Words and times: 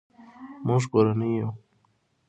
مونږ 0.65 0.83
کورنۍ 0.91 1.31
یو 1.37 1.49